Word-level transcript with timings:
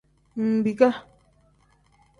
Mbiika. 0.45 0.87